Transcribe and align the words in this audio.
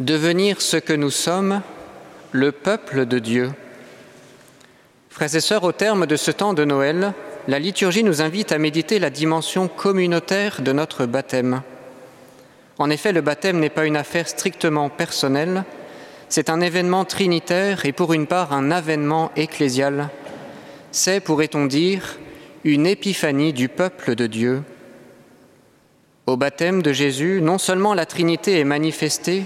Devenir 0.00 0.60
ce 0.60 0.76
que 0.76 0.92
nous 0.92 1.10
sommes, 1.10 1.62
le 2.32 2.50
peuple 2.50 3.06
de 3.06 3.20
Dieu. 3.20 3.52
Frères 5.08 5.36
et 5.36 5.40
sœurs, 5.40 5.62
au 5.62 5.70
terme 5.70 6.06
de 6.06 6.16
ce 6.16 6.32
temps 6.32 6.52
de 6.52 6.64
Noël, 6.64 7.12
la 7.46 7.60
liturgie 7.60 8.02
nous 8.02 8.20
invite 8.20 8.50
à 8.50 8.58
méditer 8.58 8.98
la 8.98 9.10
dimension 9.10 9.68
communautaire 9.68 10.62
de 10.62 10.72
notre 10.72 11.06
baptême. 11.06 11.62
En 12.78 12.90
effet, 12.90 13.12
le 13.12 13.20
baptême 13.20 13.60
n'est 13.60 13.70
pas 13.70 13.86
une 13.86 13.96
affaire 13.96 14.28
strictement 14.28 14.88
personnelle, 14.88 15.62
c'est 16.28 16.50
un 16.50 16.60
événement 16.60 17.04
trinitaire 17.04 17.86
et 17.86 17.92
pour 17.92 18.12
une 18.12 18.26
part 18.26 18.52
un 18.52 18.72
avènement 18.72 19.30
ecclésial. 19.36 20.08
C'est, 20.90 21.20
pourrait-on 21.20 21.66
dire, 21.66 22.18
une 22.64 22.88
épiphanie 22.88 23.52
du 23.52 23.68
peuple 23.68 24.16
de 24.16 24.26
Dieu. 24.26 24.62
Au 26.26 26.36
baptême 26.36 26.82
de 26.82 26.92
Jésus, 26.92 27.38
non 27.40 27.58
seulement 27.58 27.94
la 27.94 28.06
Trinité 28.06 28.58
est 28.58 28.64
manifestée, 28.64 29.44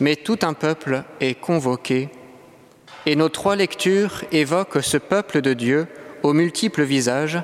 mais 0.00 0.16
tout 0.16 0.38
un 0.42 0.52
peuple 0.52 1.04
est 1.20 1.40
convoqué. 1.40 2.08
Et 3.06 3.16
nos 3.16 3.28
trois 3.28 3.56
lectures 3.56 4.24
évoquent 4.32 4.82
ce 4.82 4.96
peuple 4.96 5.40
de 5.40 5.54
Dieu 5.54 5.86
aux 6.22 6.32
multiples 6.32 6.82
visages, 6.82 7.40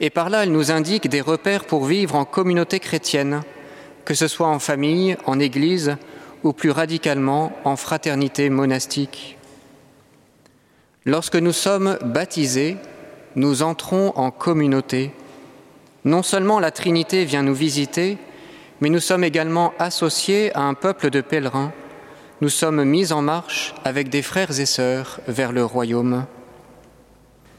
et 0.00 0.10
par 0.10 0.30
là 0.30 0.42
elles 0.42 0.52
nous 0.52 0.70
indiquent 0.70 1.08
des 1.08 1.20
repères 1.20 1.64
pour 1.64 1.84
vivre 1.84 2.14
en 2.14 2.24
communauté 2.24 2.80
chrétienne, 2.80 3.42
que 4.04 4.14
ce 4.14 4.28
soit 4.28 4.48
en 4.48 4.58
famille, 4.58 5.16
en 5.26 5.38
Église 5.38 5.96
ou 6.44 6.52
plus 6.52 6.70
radicalement 6.70 7.52
en 7.64 7.76
fraternité 7.76 8.50
monastique. 8.50 9.36
Lorsque 11.04 11.36
nous 11.36 11.52
sommes 11.52 11.98
baptisés, 12.04 12.76
nous 13.36 13.62
entrons 13.62 14.12
en 14.16 14.30
communauté. 14.30 15.12
Non 16.04 16.22
seulement 16.22 16.58
la 16.58 16.70
Trinité 16.70 17.24
vient 17.24 17.42
nous 17.42 17.54
visiter, 17.54 18.18
mais 18.80 18.90
nous 18.90 19.00
sommes 19.00 19.24
également 19.24 19.72
associés 19.78 20.54
à 20.54 20.62
un 20.62 20.74
peuple 20.74 21.10
de 21.10 21.20
pèlerins. 21.20 21.72
Nous 22.42 22.50
sommes 22.50 22.84
mis 22.84 23.14
en 23.14 23.22
marche 23.22 23.74
avec 23.82 24.10
des 24.10 24.20
frères 24.20 24.60
et 24.60 24.66
sœurs 24.66 25.20
vers 25.26 25.52
le 25.52 25.64
royaume. 25.64 26.26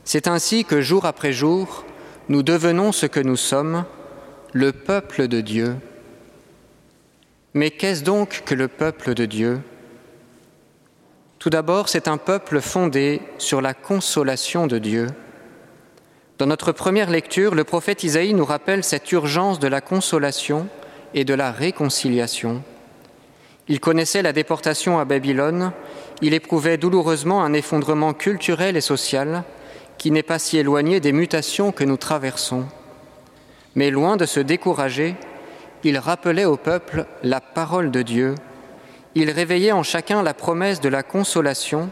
C'est 0.04 0.28
ainsi 0.28 0.66
que 0.66 0.82
jour 0.82 1.06
après 1.06 1.34
jour, 1.34 1.84
nous 2.30 2.44
devenons 2.44 2.92
ce 2.92 3.08
que 3.08 3.20
nous 3.20 3.38
sommes, 3.38 3.86
le 4.54 4.72
peuple 4.72 5.28
de 5.28 5.42
Dieu. 5.42 5.78
Mais 7.56 7.72
qu'est-ce 7.72 8.04
donc 8.04 8.44
que 8.46 8.54
le 8.54 8.68
peuple 8.68 9.16
de 9.16 9.26
Dieu? 9.26 9.62
Tout 11.40 11.50
d'abord, 11.50 11.90
c'est 11.90 12.08
un 12.08 12.18
peuple 12.18 12.62
fondé 12.62 13.22
sur 13.40 13.62
la 13.62 13.74
consolation 13.74 14.68
de 14.68 14.78
Dieu. 14.78 15.08
Dans 16.38 16.46
notre 16.46 16.72
première 16.72 17.10
lecture, 17.10 17.56
le 17.56 17.64
prophète 17.64 18.04
Isaïe 18.04 18.36
nous 18.36 18.46
rappelle 18.46 18.84
cette 18.84 19.12
urgence 19.12 19.58
de 19.58 19.68
la 19.68 19.82
consolation 19.82 20.68
et 21.16 21.26
de 21.26 21.34
la 21.34 21.52
réconciliation. 21.52 22.62
Il 23.70 23.80
connaissait 23.80 24.22
la 24.22 24.34
déportation 24.34 24.98
à 25.00 25.06
Babylone, 25.06 25.74
il 26.22 26.34
éprouvait 26.34 26.78
douloureusement 26.78 27.44
un 27.44 27.54
effondrement 27.54 28.14
culturel 28.14 28.78
et 28.78 28.82
social 28.82 29.44
qui 29.98 30.12
n'est 30.12 30.24
pas 30.24 30.40
si 30.40 30.58
éloigné 30.58 31.00
des 31.00 31.12
mutations 31.12 31.72
que 31.72 31.84
nous 31.84 31.98
traversons. 31.98 32.66
Mais 33.76 33.90
loin 33.90 34.16
de 34.16 34.26
se 34.26 34.40
décourager, 34.40 35.16
il 35.84 35.98
rappelait 35.98 36.46
au 36.46 36.58
peuple 36.58 37.06
la 37.24 37.42
parole 37.42 37.92
de 37.92 38.02
Dieu, 38.02 38.36
il 39.16 39.32
réveillait 39.32 39.72
en 39.72 39.84
chacun 39.84 40.22
la 40.24 40.34
promesse 40.34 40.80
de 40.80 40.90
la 40.90 41.04
consolation 41.04 41.90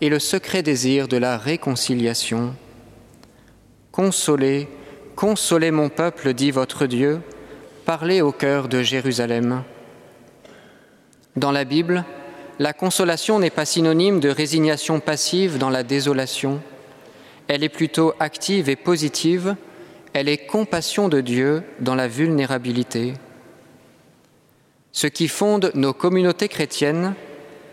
et 0.00 0.08
le 0.08 0.18
secret 0.18 0.62
désir 0.62 1.08
de 1.08 1.16
la 1.16 1.38
réconciliation. 1.38 2.54
Consolez, 3.92 4.68
consolez 5.14 5.70
mon 5.70 5.88
peuple, 5.88 6.34
dit 6.34 6.50
votre 6.50 6.86
Dieu, 6.86 7.20
parlez 7.84 8.20
au 8.20 8.32
cœur 8.32 8.68
de 8.68 8.82
Jérusalem. 8.82 9.62
Dans 11.36 11.52
la 11.52 11.64
Bible, 11.64 12.04
la 12.58 12.72
consolation 12.72 13.38
n'est 13.38 13.50
pas 13.50 13.64
synonyme 13.64 14.20
de 14.20 14.30
résignation 14.30 15.00
passive 15.00 15.58
dans 15.58 15.70
la 15.70 15.82
désolation. 15.82 16.60
Elle 17.48 17.62
est 17.62 17.68
plutôt 17.68 18.14
active 18.18 18.68
et 18.68 18.76
positive 18.76 19.56
elle 20.18 20.30
est 20.30 20.46
compassion 20.46 21.10
de 21.10 21.20
Dieu 21.20 21.62
dans 21.78 21.94
la 21.94 22.08
vulnérabilité. 22.08 23.12
Ce 24.90 25.06
qui 25.06 25.28
fonde 25.28 25.70
nos 25.74 25.92
communautés 25.92 26.48
chrétiennes, 26.48 27.14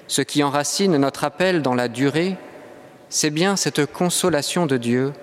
ce 0.07 0.21
qui 0.21 0.43
enracine 0.43 0.97
notre 0.97 1.23
appel 1.23 1.61
dans 1.61 1.73
la 1.73 1.87
durée, 1.87 2.35
c'est 3.07 3.29
bien 3.29 3.55
cette 3.55 3.85
consolation 3.85 4.65
de 4.65 4.75
Dieu, 4.75 5.13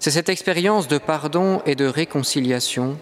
c'est 0.00 0.10
cette 0.10 0.28
expérience 0.28 0.88
de 0.88 0.98
pardon 0.98 1.62
et 1.64 1.76
de 1.76 1.86
réconciliation. 1.86 2.98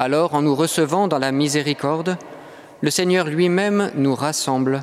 Alors, 0.00 0.34
en 0.34 0.42
nous 0.42 0.56
recevant 0.56 1.06
dans 1.06 1.20
la 1.20 1.30
miséricorde, 1.30 2.18
le 2.82 2.90
Seigneur 2.90 3.28
lui-même 3.28 3.92
nous 3.94 4.16
rassemble, 4.16 4.82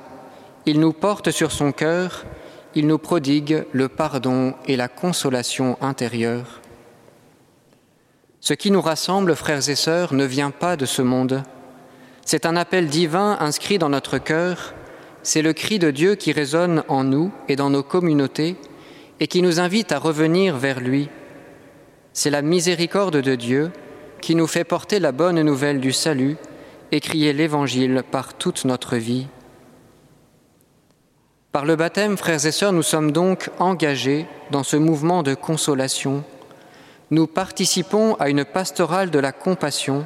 il 0.66 0.80
nous 0.80 0.94
porte 0.94 1.32
sur 1.32 1.52
son 1.52 1.74
cœur, 1.74 2.26
il 2.74 2.88
nous 2.88 2.98
prodigue 2.98 3.66
le 3.74 3.90
pardon 3.90 4.54
et 4.68 4.78
la 4.78 4.88
consolation 4.88 5.78
intérieure. 5.82 6.62
Ce 8.40 8.54
qui 8.54 8.72
nous 8.72 8.82
rassemble, 8.82 9.36
frères 9.36 9.70
et 9.70 9.76
sœurs, 9.76 10.14
ne 10.14 10.24
vient 10.24 10.52
pas 10.52 10.78
de 10.78 10.86
ce 10.86 11.02
monde. 11.02 11.44
C'est 12.26 12.46
un 12.46 12.56
appel 12.56 12.88
divin 12.88 13.38
inscrit 13.42 13.80
dans 13.80 13.90
notre 13.90 14.18
cœur, 14.18 14.74
c'est 15.22 15.42
le 15.42 15.52
cri 15.52 15.78
de 15.78 15.92
Dieu 15.92 16.16
qui 16.16 16.32
résonne 16.32 16.84
en 16.88 17.04
nous 17.04 17.34
et 17.50 17.58
dans 17.58 17.70
nos 17.70 17.84
communautés 17.84 18.56
et 19.20 19.28
qui 19.28 19.42
nous 19.42 19.60
invite 19.60 19.92
à 19.92 20.00
revenir 20.00 20.56
vers 20.56 20.80
lui. 20.80 21.10
C'est 22.14 22.30
la 22.30 22.42
miséricorde 22.42 23.18
de 23.18 23.36
Dieu 23.36 23.72
qui 24.22 24.36
nous 24.36 24.48
fait 24.48 24.64
porter 24.64 25.00
la 25.00 25.12
bonne 25.12 25.42
nouvelle 25.42 25.82
du 25.82 25.92
salut 25.92 26.38
et 26.92 27.00
l'Évangile 27.34 28.04
par 28.10 28.34
toute 28.34 28.66
notre 28.66 28.98
vie. 28.98 29.28
Par 31.52 31.66
le 31.66 31.76
baptême, 31.76 32.18
frères 32.18 32.46
et 32.46 32.52
sœurs, 32.52 32.74
nous 32.74 32.84
sommes 32.84 33.12
donc 33.12 33.50
engagés 33.60 34.26
dans 34.52 34.64
ce 34.64 34.78
mouvement 34.78 35.24
de 35.24 35.34
consolation 35.34 36.24
nous 37.12 37.26
participons 37.26 38.16
à 38.16 38.30
une 38.30 38.46
pastorale 38.46 39.10
de 39.10 39.20
la 39.20 39.32
compassion, 39.32 40.06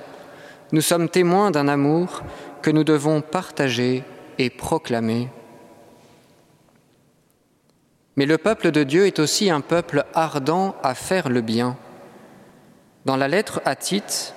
nous 0.71 0.81
sommes 0.81 1.09
témoins 1.09 1.51
d'un 1.51 1.67
amour 1.67 2.23
que 2.61 2.71
nous 2.71 2.85
devons 2.85 3.21
partager 3.21 4.03
et 4.37 4.49
proclamer. 4.49 5.29
Mais 8.15 8.25
le 8.25 8.37
peuple 8.37 8.71
de 8.71 8.83
Dieu 8.83 9.05
est 9.05 9.19
aussi 9.19 9.49
un 9.49 9.61
peuple 9.61 10.05
ardent 10.13 10.75
à 10.81 10.95
faire 10.95 11.29
le 11.29 11.41
bien. 11.41 11.75
Dans 13.05 13.17
la 13.17 13.27
lettre 13.27 13.61
à 13.65 13.75
Tite, 13.75 14.33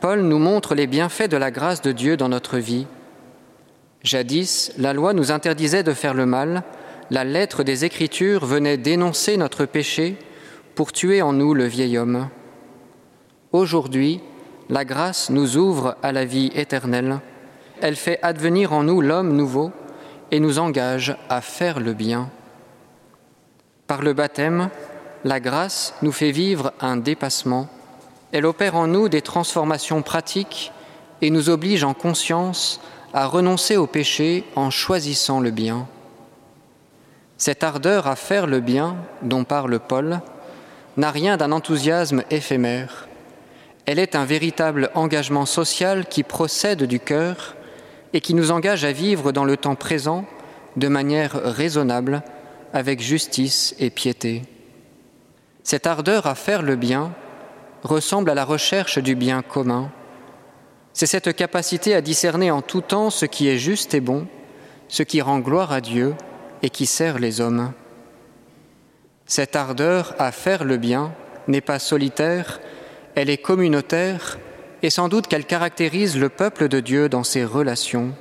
Paul 0.00 0.22
nous 0.22 0.38
montre 0.38 0.74
les 0.74 0.86
bienfaits 0.86 1.28
de 1.28 1.36
la 1.36 1.50
grâce 1.50 1.82
de 1.82 1.92
Dieu 1.92 2.16
dans 2.16 2.30
notre 2.30 2.58
vie. 2.58 2.86
Jadis, 4.02 4.72
la 4.78 4.94
loi 4.94 5.12
nous 5.12 5.30
interdisait 5.30 5.82
de 5.82 5.92
faire 5.92 6.14
le 6.14 6.24
mal, 6.24 6.62
la 7.10 7.24
lettre 7.24 7.62
des 7.64 7.84
Écritures 7.84 8.46
venait 8.46 8.78
dénoncer 8.78 9.36
notre 9.36 9.66
péché 9.66 10.16
pour 10.74 10.92
tuer 10.92 11.20
en 11.20 11.34
nous 11.34 11.52
le 11.52 11.64
vieil 11.64 11.98
homme. 11.98 12.30
Aujourd'hui, 13.52 14.20
la 14.70 14.86
grâce 14.86 15.28
nous 15.28 15.58
ouvre 15.58 15.96
à 16.02 16.12
la 16.12 16.24
vie 16.24 16.50
éternelle. 16.54 17.18
Elle 17.82 17.96
fait 17.96 18.20
advenir 18.22 18.72
en 18.72 18.84
nous 18.84 19.02
l'homme 19.02 19.36
nouveau 19.36 19.70
et 20.30 20.40
nous 20.40 20.58
engage 20.58 21.16
à 21.28 21.42
faire 21.42 21.78
le 21.78 21.92
bien. 21.92 22.30
Par 23.86 24.00
le 24.00 24.14
baptême, 24.14 24.70
la 25.24 25.40
grâce 25.40 25.94
nous 26.00 26.12
fait 26.12 26.30
vivre 26.30 26.72
un 26.80 26.96
dépassement. 26.96 27.68
Elle 28.32 28.46
opère 28.46 28.76
en 28.76 28.86
nous 28.86 29.08
des 29.08 29.22
transformations 29.22 30.02
pratiques 30.02 30.72
et 31.20 31.30
nous 31.30 31.50
oblige 31.50 31.84
en 31.84 31.94
conscience 31.94 32.80
à 33.12 33.26
renoncer 33.26 33.76
au 33.76 33.86
péché 33.86 34.44
en 34.54 34.70
choisissant 34.70 35.40
le 35.40 35.50
bien. 35.50 35.88
Cette 37.36 37.64
ardeur 37.64 38.06
à 38.06 38.16
faire 38.16 38.46
le 38.46 38.60
bien 38.60 38.96
dont 39.22 39.44
parle 39.44 39.80
Paul 39.80 40.20
n'a 40.96 41.10
rien 41.10 41.36
d'un 41.36 41.52
enthousiasme 41.52 42.22
éphémère. 42.30 43.08
Elle 43.86 43.98
est 43.98 44.14
un 44.14 44.24
véritable 44.24 44.90
engagement 44.94 45.46
social 45.46 46.06
qui 46.06 46.22
procède 46.22 46.84
du 46.84 47.00
cœur 47.00 47.56
et 48.12 48.20
qui 48.20 48.34
nous 48.34 48.50
engage 48.50 48.84
à 48.84 48.92
vivre 48.92 49.32
dans 49.32 49.44
le 49.44 49.56
temps 49.56 49.74
présent 49.74 50.24
de 50.76 50.88
manière 50.88 51.32
raisonnable, 51.32 52.22
avec 52.72 53.00
justice 53.00 53.74
et 53.80 53.90
piété. 53.90 54.42
Cette 55.64 55.86
ardeur 55.86 56.26
à 56.26 56.34
faire 56.34 56.62
le 56.62 56.76
bien 56.76 57.12
ressemble 57.82 58.30
à 58.30 58.34
la 58.34 58.44
recherche 58.44 58.98
du 58.98 59.14
bien 59.14 59.42
commun. 59.42 59.90
C'est 60.92 61.06
cette 61.06 61.34
capacité 61.34 61.94
à 61.94 62.00
discerner 62.00 62.50
en 62.50 62.62
tout 62.62 62.80
temps 62.80 63.10
ce 63.10 63.26
qui 63.26 63.48
est 63.48 63.58
juste 63.58 63.94
et 63.94 64.00
bon, 64.00 64.26
ce 64.88 65.02
qui 65.02 65.20
rend 65.20 65.38
gloire 65.38 65.72
à 65.72 65.80
Dieu 65.80 66.14
et 66.62 66.70
qui 66.70 66.86
sert 66.86 67.18
les 67.18 67.40
hommes. 67.40 67.72
Cette 69.26 69.54
ardeur 69.54 70.14
à 70.18 70.32
faire 70.32 70.64
le 70.64 70.76
bien 70.76 71.14
n'est 71.46 71.60
pas 71.60 71.78
solitaire, 71.78 72.60
elle 73.14 73.30
est 73.30 73.38
communautaire 73.38 74.38
et 74.82 74.90
sans 74.90 75.08
doute 75.08 75.26
qu'elle 75.26 75.46
caractérise 75.46 76.18
le 76.18 76.28
peuple 76.28 76.68
de 76.68 76.80
Dieu 76.80 77.08
dans 77.08 77.24
ses 77.24 77.44
relations. 77.44 78.12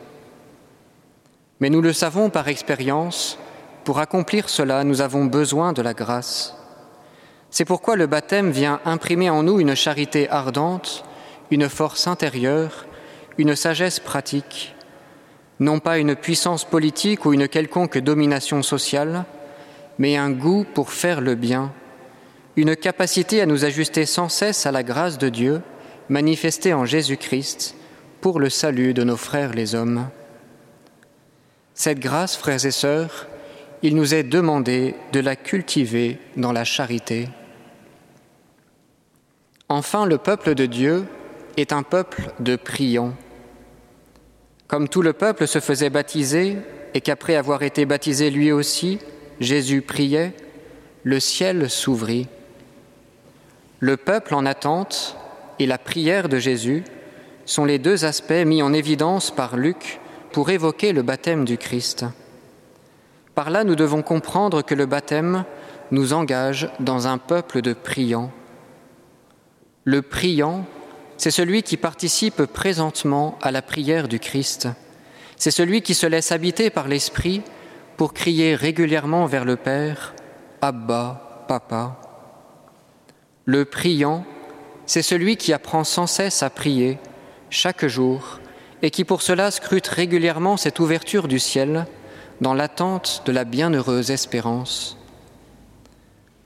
Mais 1.60 1.70
nous 1.70 1.82
le 1.82 1.94
savons 1.94 2.30
par 2.30 2.48
expérience, 2.48 3.38
pour 3.84 4.00
accomplir 4.00 4.50
cela, 4.50 4.84
nous 4.84 5.02
avons 5.02 5.26
besoin 5.26 5.74
de 5.74 5.82
la 5.82 5.94
grâce. 5.94 6.59
C'est 7.52 7.66
pourquoi 7.66 7.96
le 7.96 8.08
baptême 8.08 8.52
vient 8.52 8.80
imprimer 8.86 9.30
en 9.30 9.44
nous 9.44 9.60
une 9.60 9.76
charité 9.76 10.30
ardente, 10.30 11.04
une 11.52 11.68
force 11.68 12.08
intérieure, 12.08 12.86
une 13.38 13.56
sagesse 13.56 14.00
pratique. 14.00 14.76
non 15.62 15.80
pas 15.80 15.98
une 15.98 16.16
puissance 16.16 16.64
politique 16.64 17.26
ou 17.26 17.34
une 17.34 17.50
quelconque 17.50 17.98
domination 17.98 18.64
sociale, 18.64 19.26
mais 19.98 20.16
un 20.16 20.30
goût 20.30 20.66
pour 20.74 20.92
faire 20.92 21.20
le 21.20 21.36
bien, 21.36 21.74
une 22.56 22.78
capacité 22.78 23.42
à 23.42 23.46
nous 23.46 23.66
ajuster 23.66 24.06
sans 24.06 24.30
cesse 24.30 24.66
à 24.66 24.72
la 24.72 24.84
grâce 24.84 25.18
de 25.18 25.28
Dieu 25.28 25.62
manifestée 26.08 26.74
en 26.74 26.86
Jésus-Christ 26.86 27.76
pour 28.22 28.40
le 28.40 28.50
salut 28.50 28.94
de 28.94 29.04
nos 29.04 29.18
frères 29.18 29.54
les 29.54 29.76
hommes. 29.76 30.08
Cette 31.74 32.00
grâce, 32.00 32.36
frères 32.36 32.66
et 32.66 32.72
sœurs, 32.72 33.28
il 33.82 33.96
nous 33.96 34.14
est 34.14 34.24
demandé 34.24 34.96
de 35.14 35.20
la 35.20 35.36
cultiver 35.36 36.20
dans 36.36 36.52
la 36.52 36.66
charité. 36.66 37.30
Enfin, 39.72 40.08
le 40.08 40.18
peuple 40.18 40.56
de 40.56 40.66
Dieu 40.66 41.06
est 41.56 41.74
un 41.74 41.84
peuple 41.84 42.32
de 42.40 42.56
priants. 42.56 43.14
Comme 44.68 44.90
tout 44.90 45.04
le 45.04 45.14
peuple 45.14 45.48
se 45.48 45.60
faisait 45.60 45.92
baptiser 45.92 46.58
et 46.96 47.02
qu'après 47.02 47.36
avoir 47.36 47.62
été 47.62 47.86
baptisé 47.86 48.32
lui 48.32 48.52
aussi, 48.52 48.98
Jésus 49.40 49.84
priait, 49.84 50.34
le 51.04 51.20
ciel 51.20 51.70
s'ouvrit. 51.70 52.28
Le 53.80 53.96
peuple 53.96 54.34
en 54.34 54.48
attente 54.48 55.16
et 55.60 55.68
la 55.68 55.78
prière 55.78 56.30
de 56.30 56.40
Jésus 56.40 56.84
sont 57.46 57.66
les 57.66 57.78
deux 57.78 58.06
aspects 58.06 58.32
mis 58.32 58.64
en 58.64 58.74
évidence 58.74 59.30
par 59.30 59.56
Luc 59.56 60.00
pour 60.32 60.50
évoquer 60.50 60.94
le 60.94 61.04
baptême 61.04 61.46
du 61.46 61.58
Christ. 61.58 62.06
Par 63.36 63.52
là, 63.52 63.64
nous 63.64 63.76
devons 63.76 64.02
comprendre 64.02 64.64
que 64.64 64.76
le 64.76 64.88
baptême 64.88 65.46
nous 65.92 66.14
engage 66.14 66.70
dans 66.80 67.08
un 67.08 67.20
peuple 67.20 67.62
de 67.62 67.74
priants. 67.74 68.32
Le 69.90 70.04
priant, 70.04 70.68
c'est 71.18 71.32
celui 71.32 71.64
qui 71.64 71.76
participe 71.76 72.44
présentement 72.44 73.40
à 73.42 73.50
la 73.50 73.64
prière 73.64 74.08
du 74.08 74.20
Christ. 74.20 74.68
C'est 75.36 75.50
celui 75.50 75.82
qui 75.82 75.96
se 75.96 76.06
laisse 76.06 76.32
habiter 76.32 76.70
par 76.70 76.88
l'Esprit 76.88 77.42
pour 77.98 78.14
crier 78.14 78.54
régulièrement 78.54 79.26
vers 79.26 79.46
le 79.46 79.56
Père, 79.56 80.14
Abba, 80.62 81.44
Papa. 81.48 82.00
Le 83.46 83.66
priant, 83.66 84.26
c'est 84.86 85.02
celui 85.02 85.38
qui 85.38 85.54
apprend 85.54 85.84
sans 85.84 86.06
cesse 86.06 86.44
à 86.44 86.52
prier 86.52 87.00
chaque 87.50 87.88
jour 87.88 88.40
et 88.84 88.92
qui 88.92 89.06
pour 89.06 89.24
cela 89.24 89.50
scrute 89.50 89.88
régulièrement 89.88 90.56
cette 90.56 90.80
ouverture 90.80 91.28
du 91.28 91.40
ciel 91.40 91.88
dans 92.42 92.54
l'attente 92.54 93.24
de 93.26 93.32
la 93.32 93.44
bienheureuse 93.44 94.12
espérance. 94.12 95.00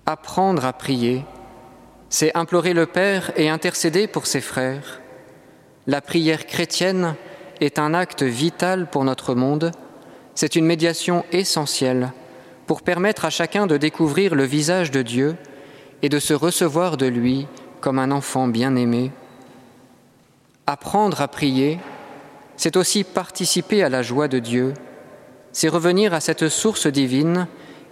Apprendre 0.06 0.63
à 0.63 0.72
prier, 0.72 1.25
c'est 2.13 2.38
implorer 2.38 2.75
le 2.75 2.86
Père 2.86 3.31
et 3.38 3.50
intercéder 3.50 4.06
pour 4.06 4.27
ses 4.27 4.39
frères. 4.39 5.01
La 5.88 6.00
prière 6.00 6.45
chrétienne 6.45 7.15
est 7.60 7.80
un 7.80 7.95
acte 7.95 8.21
vital 8.21 8.88
pour 8.88 9.04
notre 9.04 9.33
monde, 9.33 9.71
c'est 10.36 10.56
une 10.56 10.68
médiation 10.68 11.25
essentielle 11.31 12.13
pour 12.68 12.83
permettre 12.83 13.25
à 13.25 13.31
chacun 13.31 13.65
de 13.65 13.77
découvrir 13.77 14.36
le 14.36 14.44
visage 14.44 14.92
de 14.92 15.01
Dieu 15.01 15.36
et 16.04 16.10
de 16.10 16.19
se 16.19 16.36
recevoir 16.36 16.98
de 16.98 17.07
lui 17.07 17.48
comme 17.81 17.98
un 17.98 18.12
enfant 18.12 18.48
bien-aimé. 18.48 19.12
Apprendre 20.68 21.19
à 21.19 21.27
prier, 21.27 21.80
c'est 22.57 22.77
aussi 22.77 23.04
participer 23.04 23.81
à 23.81 23.89
la 23.89 24.04
joie 24.04 24.27
de 24.27 24.38
Dieu, 24.38 24.75
c'est 25.51 25.68
revenir 25.68 26.13
à 26.13 26.19
cette 26.19 26.48
source 26.50 26.86
divine 26.86 27.48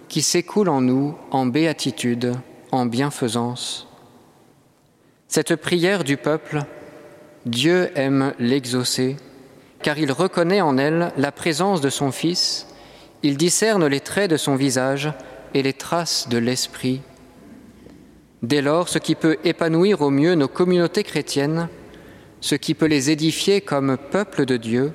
qui 0.06 0.22
s'écoule 0.22 0.68
en 0.68 0.80
nous 0.80 1.16
en 1.32 1.44
béatitude, 1.44 2.34
en 2.70 2.86
bienfaisance. 2.86 3.88
Cette 5.34 5.56
prière 5.56 6.04
du 6.04 6.18
peuple, 6.18 6.60
Dieu 7.46 7.88
aime 7.94 8.34
l'exaucer, 8.38 9.16
car 9.80 9.96
il 9.98 10.12
reconnaît 10.12 10.60
en 10.60 10.76
elle 10.76 11.10
la 11.16 11.32
présence 11.32 11.80
de 11.80 11.88
son 11.88 12.12
Fils, 12.12 12.66
il 13.22 13.38
discerne 13.38 13.86
les 13.86 14.00
traits 14.00 14.30
de 14.30 14.36
son 14.36 14.56
visage 14.56 15.10
et 15.54 15.62
les 15.62 15.72
traces 15.72 16.28
de 16.28 16.36
l'Esprit. 16.36 17.00
Dès 18.42 18.60
lors, 18.60 18.90
ce 18.90 18.98
qui 18.98 19.14
peut 19.14 19.38
épanouir 19.42 20.02
au 20.02 20.10
mieux 20.10 20.34
nos 20.34 20.48
communautés 20.48 21.02
chrétiennes, 21.02 21.70
ce 22.42 22.54
qui 22.54 22.74
peut 22.74 22.84
les 22.84 23.10
édifier 23.10 23.62
comme 23.62 23.96
peuple 23.96 24.44
de 24.44 24.58
Dieu, 24.58 24.92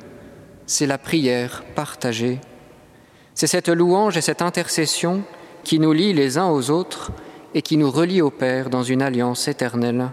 c'est 0.68 0.86
la 0.86 1.00
prière 1.00 1.64
partagée. 1.74 2.40
C'est 3.34 3.48
cette 3.48 3.70
louange 3.70 4.18
et 4.18 4.22
cette 4.22 4.44
intercession 4.44 5.24
qui 5.64 5.80
nous 5.80 5.94
lient 5.94 6.14
les 6.14 6.38
uns 6.38 6.50
aux 6.52 6.70
autres 6.70 7.12
et 7.56 7.64
qui 7.64 7.76
nous 7.76 7.90
relie 7.90 8.22
au 8.22 8.30
Père 8.30 8.70
dans 8.70 8.84
une 8.84 9.02
alliance 9.02 9.48
éternelle. 9.48 10.12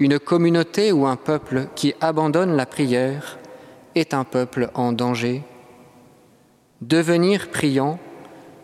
Une 0.00 0.18
communauté 0.18 0.90
ou 0.90 1.06
un 1.06 1.16
peuple 1.16 1.68
qui 1.76 1.94
abandonne 2.00 2.56
la 2.56 2.66
prière 2.66 3.38
est 3.94 4.12
un 4.12 4.24
peuple 4.24 4.70
en 4.74 4.92
danger. 4.92 5.42
Devenir 6.80 7.50
priant 7.50 8.00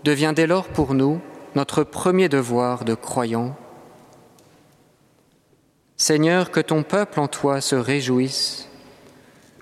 devient 0.03 0.32
dès 0.35 0.49
lors 0.49 0.67
pour 0.67 0.94
nous 0.94 1.21
notre 1.55 1.85
premier 1.85 2.29
devoir 2.29 2.85
de 2.85 2.94
croyant. 2.94 3.56
Seigneur, 5.97 6.50
que 6.50 6.61
ton 6.61 6.82
peuple 6.82 7.21
en 7.21 7.29
toi 7.29 7.61
se 7.61 7.77
réjouisse. 7.77 8.69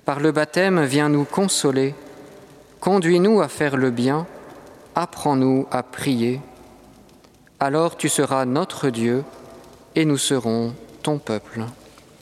Par 0.05 0.21
le 0.21 0.33
baptême, 0.33 0.85
viens 0.85 1.09
nous 1.09 1.25
consoler. 1.25 1.95
Conduis-nous 2.81 3.43
à 3.43 3.49
faire 3.49 3.77
le 3.77 3.91
bien. 3.91 4.27
Apprends-nous 4.95 5.67
à 5.71 5.83
prier. 5.83 6.41
Alors 7.61 7.97
tu 7.97 8.09
seras 8.09 8.45
notre 8.45 8.89
Dieu 8.89 9.25
et 9.97 10.05
nous 10.05 10.17
serons 10.17 10.75
peuple. 11.17 11.78